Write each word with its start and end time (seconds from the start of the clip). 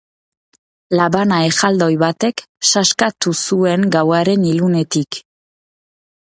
Labana 0.99 1.37
erraldoi 1.49 1.91
batek 2.05 2.43
sastakatu 2.71 3.37
zuen 3.45 3.87
gauaren 3.99 4.51
ilunetik. 4.57 5.25